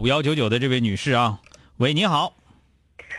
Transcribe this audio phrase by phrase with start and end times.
[0.00, 1.38] 五幺九九的这位女士啊，
[1.76, 2.32] 喂，你好。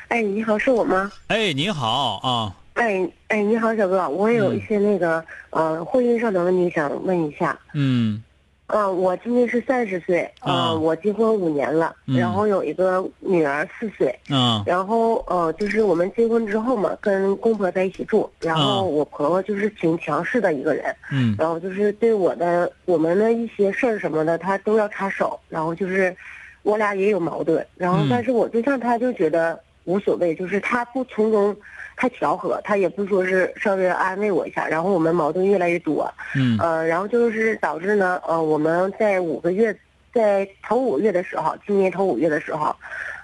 [0.07, 1.11] 哎，你好，是我吗？
[1.27, 2.55] 哎，你好啊。
[2.73, 7.55] 哎哎，你好，小哥，我有一些那个呃婚姻上的问题想问一下。
[7.75, 8.23] 嗯。
[8.65, 14.17] 嗯，我今年是三十岁，嗯，我结婚五年了，然后有一个女儿四岁。
[14.31, 14.63] 嗯。
[14.65, 20.95] 然后呃，就是我们结婚之后嘛，跟公婆在一起住，然后我婆婆就是挺强势的一个人。
[21.11, 21.35] 嗯。
[21.37, 26.15] 然后就是对我的我们的一些事儿什么的，她都要插手，然后就是
[26.63, 31.55] 我俩也有矛盾，然后但是我对象他就觉得无所谓，就是他不从中。
[31.97, 39.75] 他调和，他也不说是稍微安慰我一下，然后我们矛盾越来越多，嗯，呃，然后就是导致呢，呃，我们在五个月，
[40.11, 42.75] 在头五月的时候，今年头五月的时候，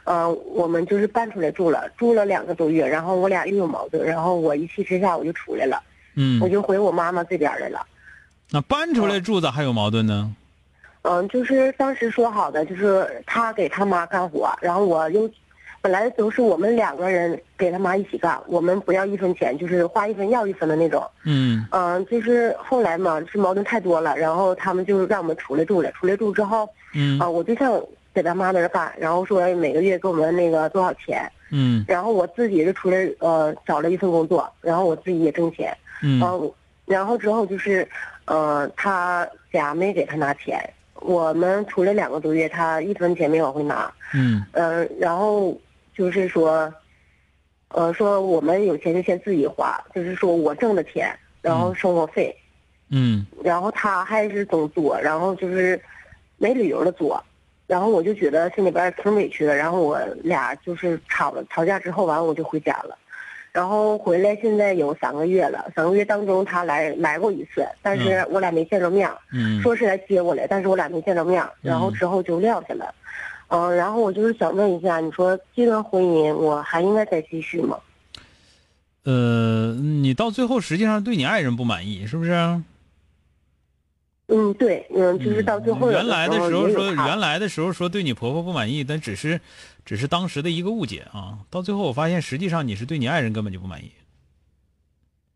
[0.03, 5.81] 呃，我们就是搬出来住了，住了两个多月，然后我俩又有矛盾，然后我一气之下我就出来了，
[6.13, 7.83] 嗯，我就回我妈妈这边来了。
[8.51, 10.29] 那搬出来住咋还有矛盾呢？
[10.29, 10.35] 嗯，
[11.29, 15.29] 就是当时说好的，就是他给他妈干活，然后我又。
[15.79, 21.07] 本来都是我们两个人给他妈一起干，我们不要一分钱，就是花一分要一分的那种。
[21.23, 25.89] 嗯嗯，就是后来嘛，是矛盾太多了，然后他们就让我们出来住了。
[25.91, 27.79] 出来住之后，嗯啊，我对象
[28.13, 31.31] 在他妈那儿干，然后说每个月给我们那个多少钱。
[31.51, 35.71] 嗯，然后我自己是出来呃找了一份工作，然后我自己也挣钱。
[36.01, 36.19] 嗯，
[36.85, 37.87] 然后之后就是，
[38.25, 40.59] 呃，他家没给他拿钱，
[41.01, 43.93] 我们出来两个多月，他一分钱没往回拿。
[44.13, 45.57] 嗯，嗯，然后。
[45.97, 46.71] 就是说，
[47.69, 52.37] 呃，说我们有钱就先自己花，就是说我挣的钱，然后生活费，
[52.91, 55.81] 嗯，然后他还是总作，然后就是
[56.37, 57.19] 没理由的作，
[57.65, 62.95] 然后我就觉得心里边挺委屈的，然后我俩就是吵了，吵架之后完我就回家了，
[63.57, 72.93] 然后回来现在有三个月了，三个月当中他来来过一次，但是我俩没见着面，嗯，说是来接我来，但是我俩没见着面，然后之后就撂下了。
[73.47, 77.79] 嗯，然后我就是想问一下，你说这段婚姻我还应该再继续吗？
[79.05, 82.61] 呃，你到最后实际上对你爱人不满意，是不是？
[84.27, 89.39] 嗯，对，嗯，就是到最后原来的时候说，原来的时候说对你婆婆不满意，但只是，
[89.85, 91.39] 只是当时的一个误解啊。
[91.49, 93.91] 到最后我发现，实际上你是对你爱人根本就不满意。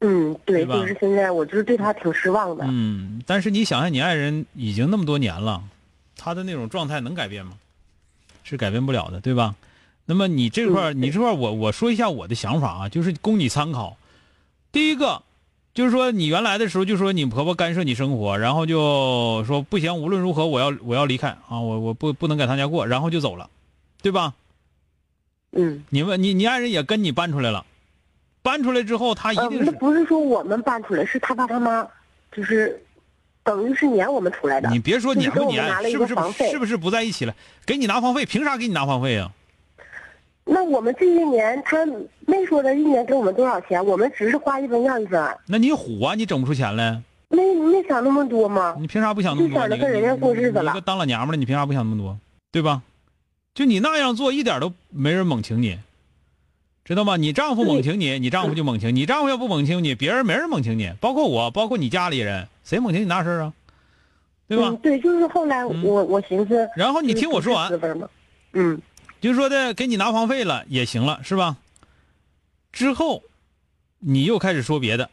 [0.02, 2.66] 嗯，对，就是现在我就是对他挺失望的。
[2.68, 5.64] 嗯，但是你想想，你爱人已经那么多年了，
[6.18, 7.54] 他的那种状态能改变吗？
[8.44, 9.56] 是改变不了的，对吧？
[10.06, 13.96] 那么你这块你这块我我说一下我的想法啊，就是供你参考。
[14.72, 15.22] 第一个，
[15.74, 23.50] 就是说你原来的时候就说你婆婆干涉你生活，然后就说不行，无论如何我要我要离开啊，我我不不能在他家过，然后就走了，
[24.02, 24.34] 对吧？
[25.52, 25.84] 嗯。
[25.90, 27.66] 你们你你爱人也跟你搬出来了，
[28.42, 31.88] 搬出来之后他一定是不是说我们搬出来，是他爸他妈，
[32.32, 32.84] 就是。
[33.44, 34.70] 等于是撵我们出来的。
[34.70, 36.14] 你别说撵不撵，是不是
[36.52, 37.34] 是不是不在一起了？
[37.66, 39.32] 给你拿房费，凭啥给你拿房费啊？
[40.54, 41.86] 那我们这一年他
[42.26, 45.26] 没说他一年给我们多少钱，我们只是花一分要一分。
[45.48, 46.14] 那你虎啊？
[46.14, 47.02] 你整不出钱来？
[47.30, 48.76] 没没想那么多吗？
[48.78, 49.56] 你凭啥不想那么多？
[49.56, 50.76] 就想着跟人家过日子了。
[50.82, 52.18] 当老娘们的，你凭啥不想那么多？
[52.52, 52.82] 对吧？
[53.56, 55.80] 就你那样做，一点都没人猛请你，
[56.84, 57.16] 知道吗？
[57.16, 62.46] 你丈夫猛请你，你丈夫就猛请你；丈夫要不猛请你，别人没人猛请你，包括我，包括你家里人。
[62.66, 63.54] 谁猛请你那事儿啊？
[64.50, 64.78] 对吧？
[64.84, 67.72] 对，就是后来我我寻思，然后你听我说完，
[68.52, 68.78] 嗯，
[69.22, 71.56] 就说的给你拿房费了也行了，是吧？
[72.74, 73.24] 之后，
[74.00, 75.10] 你又开始说别的，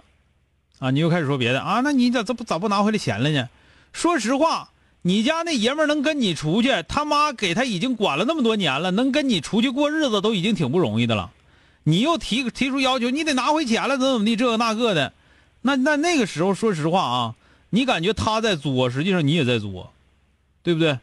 [0.79, 1.81] 啊，你又开始说别的啊？
[1.81, 3.49] 那你咋这不咋不拿回来钱了呢？
[3.93, 4.71] 说实话，
[5.03, 11.31] 你家那爷们能跟你出去，他妈给他已经管了那么多年了，能跟你出去过日子都已经挺不容易的了。
[11.85, 15.13] 你又提提出要求，你得拿回钱了，怎么怎么地，这个那个的。
[15.61, 17.35] 那那那个时候，说实话啊，
[17.71, 19.93] 你感觉他在作，实际上你也在作，
[20.63, 20.99] 对不对？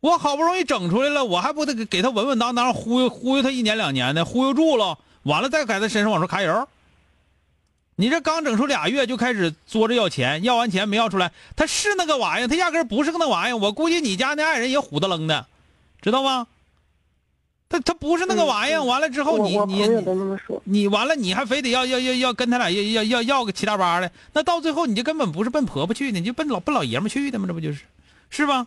[0.00, 6.68] 我好不容易整出来了，我还不得给给他稳稳当当忽悠忽悠他一年两年的，忽悠住了，完了再在他身上往出揩油。
[7.96, 13.56] 你这刚整出俩月就开始作着要钱，要完钱没要出来，他是那个玩意儿，他压根儿不是个那玩意儿。
[13.56, 15.46] 我估计你家那爱人也虎的楞的，
[16.02, 16.46] 知道吗？
[17.68, 18.84] 他他不是那个玩意儿。
[18.84, 19.88] 完了之后，你你
[20.64, 27.46] 你完了，你还非得要要要要跟他俩要要要要个七大八的，那到最后你就根本不是奔婆婆去的，你就奔老奔老爷们去的吗？
[27.48, 27.80] 这不就是，
[28.30, 28.66] 是吧？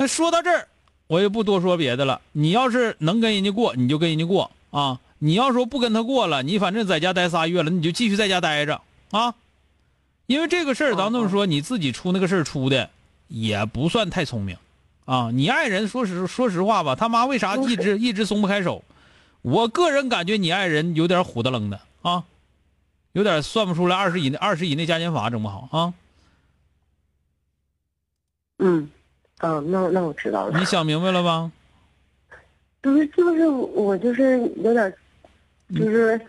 [0.00, 0.66] 那说到这儿，
[1.08, 2.22] 我也不多说别的了。
[2.32, 4.98] 你要是能跟人家过，你就跟人家过啊。
[5.18, 8.80] 你要说不跟他过了，你反正在家待仨月了，你就继续在家待着
[9.10, 9.34] 啊，
[10.24, 12.88] 因为这个事儿，咱这么说，你自己出那个事儿出的
[13.28, 14.56] 也不算太聪明，
[15.04, 18.82] 啊，你爱人说实说实话吧，他妈为啥一直一直松不开手？
[19.42, 22.24] 我个人感觉你爱人有点虎的愣的啊，
[23.12, 25.92] 有点算不出来二十以内二十以内加减法整不好啊。
[28.58, 28.90] 嗯，
[29.40, 30.58] 啊，那那我知道了。
[30.58, 31.50] 你想明白了吧？
[32.80, 34.92] 不是，就是我就是有点。
[35.72, 36.20] 就是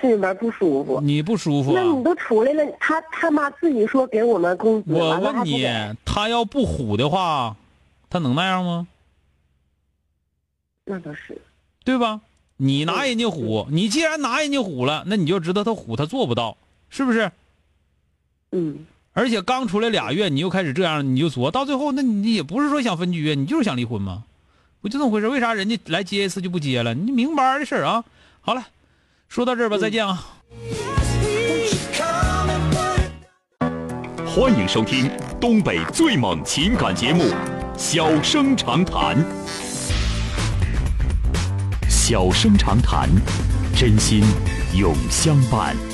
[0.00, 1.74] 心里边不舒服，你不舒服？
[1.74, 5.68] 那你都出来了，他他妈自己说给我们工资，我问你，
[6.02, 7.54] 他要不虎的话，
[8.08, 8.86] 他能那样吗？
[10.86, 11.38] 那倒是，
[11.84, 12.22] 对吧？
[12.56, 16.56] 你拿人家虎，你既然拿人家虎了，那你就知道他虎，他做不到，
[16.88, 17.30] 是不是？
[18.52, 18.86] 嗯。
[19.16, 24.24] 而且刚出来俩月，你又开始这样，你就作，到最后，那你也不是说想分居，你就是想离婚吗？
[24.80, 25.28] 不就这么回事？
[25.28, 26.92] 为啥人家来接一次就不接了？
[26.94, 28.04] 你明白的事啊。
[28.40, 28.66] 好了，
[29.28, 30.26] 说到这儿吧，再见啊！
[34.26, 35.08] 欢迎收听
[35.40, 37.22] 东北最猛情感节目
[37.78, 39.16] 《小生长谈》。
[41.88, 43.08] 小生长谈，
[43.76, 44.24] 真心
[44.76, 45.93] 永相伴。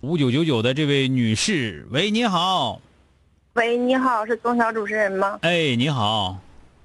[0.00, 2.80] 五九九九的这位女士，喂，你好。
[3.54, 5.38] 喂，你好，是钟晓主持人吗？
[5.42, 6.38] 哎，你好。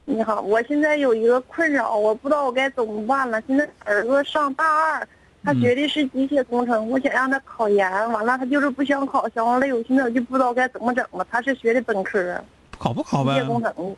[0.05, 3.41] 你好，我现在有一个困扰，我不知道我该怎么办了。
[3.47, 5.07] 现在儿子上大二，
[5.43, 11.25] 他学的是机械工程，我想让他考研，完了他就是不想考消防类，我现在我就不知道该怎么整了。
[11.29, 12.43] 他是学的本科，
[12.77, 13.35] 考不考呗？
[13.35, 13.95] 机械工程。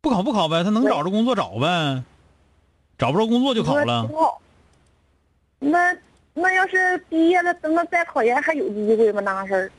[0.00, 2.02] 不考不考呗，他能找着工作找呗，
[2.98, 4.10] 找不着工作就考了。
[5.62, 5.96] 那
[6.34, 9.20] 那要是毕业了，等他再考研还有机会吗？
[9.20, 9.70] 那事儿？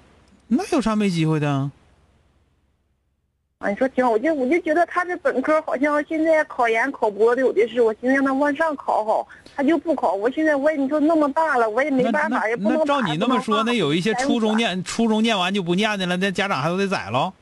[0.47, 1.69] 那有啥没机会的？
[3.57, 10.13] 啊，你说挺好，我就我就觉得他这本科好像现在考研考博的有的是，我寻思让他往上考好，他就不考。
[10.13, 12.79] 我现在我也你说那么大了，我也没办法，也不能。
[12.79, 17.33] 那照你那么说，那有一些初中念初中念完就不念的了，那家长还都得宰喽。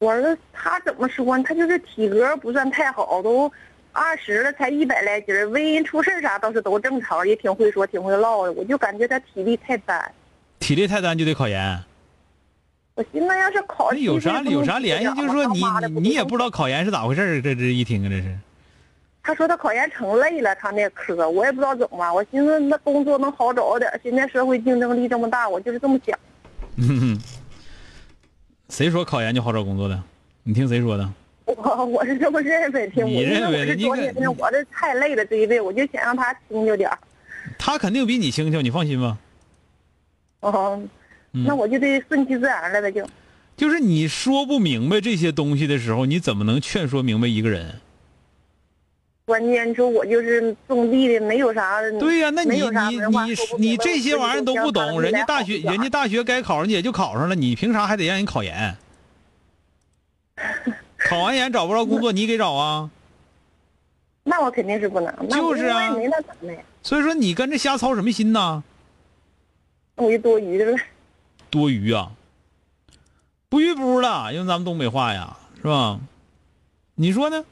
[0.00, 1.42] 我儿子他怎么说呢？
[1.46, 3.50] 他就是体格不算太好，都
[3.98, 8.52] 二十了才一百来斤为人处事啥倒是都正常，也挺会说挺会唠的。
[8.52, 10.12] 我就感觉他体力太单。
[10.60, 11.82] 体力太单就得考研。
[12.94, 15.14] 我寻思要是考，那有啥有啥联系？
[15.16, 15.60] 就是说你
[16.00, 18.38] 你也不知道考研是咋回事这这一听啊，这是。
[19.20, 22.12] 他说他考研成累了，他那科我也不知道怎么。
[22.12, 23.90] 我寻思那工作能好找点。
[24.02, 26.16] 现在社会竞争力这么大，我就是这么想。
[26.76, 27.20] 嗯
[28.70, 30.00] 谁说考研就好找工作的？
[30.44, 31.08] 你听谁说的？
[31.56, 33.02] 我 我是这么认为的。
[33.02, 33.74] 你认为的？
[33.74, 33.86] 你
[34.26, 36.90] 我这太累了这一辈，我就想让他轻巧点
[37.58, 39.16] 他肯定比你轻巧，你放心吧。
[40.40, 40.80] 哦，
[41.32, 43.08] 那我就得顺其自然了呗，就。
[43.56, 47.80] 就是你说不明白这些东西的时候，你怎么能劝说明白一个人？
[49.24, 51.80] 关键你说我就是种地的，没有啥。
[51.98, 58.76] 对呀，那你你你你这些玩意儿都不懂，人家大学人家大学该考上去也就考上了，你凭啥还得让人考研？
[61.08, 62.90] 考完研找不着工作，你给找啊？
[64.24, 65.28] 那我肯定是不能。
[65.28, 65.94] 就是啊。
[66.82, 68.62] 所以说你跟着瞎操什么心呢？
[69.96, 70.78] 我就多余的了，
[71.50, 72.12] 多余啊，
[73.48, 75.98] 不余不了，用咱们东北话呀，是吧？
[76.94, 77.44] 你说呢？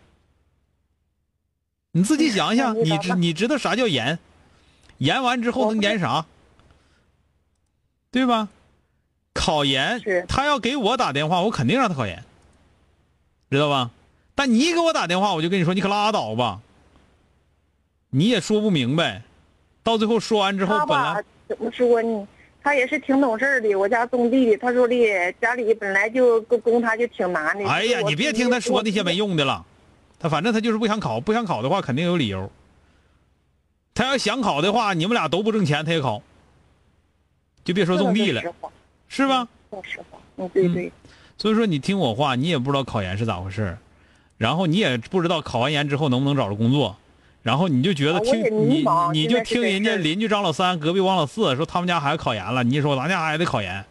[1.92, 4.18] 你自己想想，你知你知道啥叫研？
[4.98, 6.26] 研完之后能研啥？
[8.10, 8.48] 对吧？
[9.32, 12.22] 考研，他要给我打电话，我肯定让他考研，
[13.50, 13.90] 知道吧？
[14.34, 16.60] 但你给我打电话，我就跟你说，你可拉倒吧。
[18.10, 19.22] 你也说不明白，
[19.82, 22.28] 到最后说完之后，本来怎么说呢？
[22.62, 24.56] 他也是挺懂事的，我家种地的。
[24.58, 27.68] 他说的家里本来就供他就挺难的。
[27.68, 29.64] 哎呀，你别听他说那些没用的了，
[30.18, 32.50] 他反正他就是不想考，不想考的话肯定有理由。
[33.94, 36.20] 他要想考的话，你们俩都不挣钱，他也考。
[37.64, 38.42] 就别说种地了，
[39.08, 39.48] 是吧？
[39.70, 40.92] 说实话，嗯，对对。
[41.38, 43.76] 所以说你听我话，你也不知道考研是咋回事
[44.38, 46.96] 然后你也不知道考完研之后能不能找着工作，
[47.42, 52.44] 然后你就觉得听你你就听人家邻居张老三、隔壁王老四说他们家孩子考研。
[52.44, 53.84] 了，你说咱家孩子考研，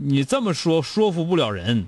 [0.00, 1.86] 你这么说说服不了人，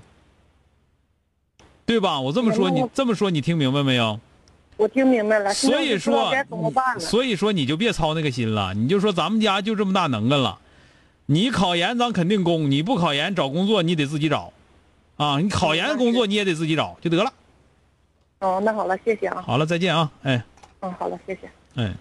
[1.85, 2.19] 对吧？
[2.19, 4.19] 我这么说，你这么说你听明白没有？
[4.77, 6.99] 我听明白了，所以说该怎么办，了。
[6.99, 10.59] 所以说你就别操那个心了，你就说咱们家就这么大能耐了，
[11.27, 14.51] 你考研咱肯定供，你不考研找工作你得自己找，
[15.17, 17.31] 啊，你考研工作你也得自己找就得了。
[18.39, 19.41] 哦，那好了，谢谢啊。
[19.41, 20.43] 好了，再见啊，哎
[20.81, 21.49] 嗯，好了，谢谢。
[21.75, 21.93] 哎。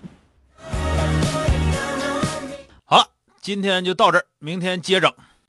[2.84, 3.06] 好了，
[3.40, 5.12] 今天就到这儿，明天接整。